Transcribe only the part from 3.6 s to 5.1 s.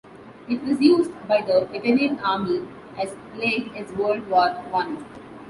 as World War One.